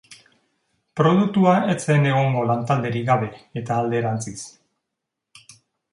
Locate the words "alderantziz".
3.83-4.39